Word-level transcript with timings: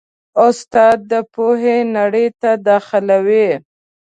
استاد 0.47 0.97
د 1.11 1.13
پوهې 1.33 1.77
نړۍ 1.97 2.27
ته 2.41 2.51
داخلوي. 2.67 3.49